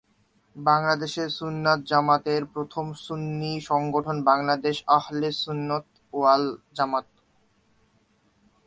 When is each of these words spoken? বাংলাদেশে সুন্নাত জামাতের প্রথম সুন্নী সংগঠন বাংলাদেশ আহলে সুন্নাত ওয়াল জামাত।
বাংলাদেশে 0.55 1.23
সুন্নাত 1.29 1.79
জামাতের 1.85 2.41
প্রথম 2.53 2.85
সুন্নী 3.05 3.53
সংগঠন 3.61 4.17
বাংলাদেশ 4.23 4.75
আহলে 4.87 5.29
সুন্নাত 5.43 5.85
ওয়াল 6.13 6.43
জামাত। 6.73 7.07